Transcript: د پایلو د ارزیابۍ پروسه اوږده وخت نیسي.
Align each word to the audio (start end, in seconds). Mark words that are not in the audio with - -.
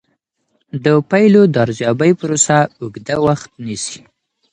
د 0.83 0.85
پایلو 1.09 1.41
د 1.49 1.55
ارزیابۍ 1.65 2.11
پروسه 2.19 2.57
اوږده 2.81 3.15
وخت 3.27 3.49
نیسي. 3.65 3.99